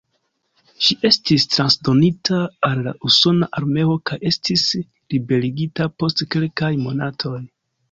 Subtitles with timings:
[0.85, 7.39] Ŝi estis transdonita al la usona armeo kaj estis liberigita post kelkaj monatoj.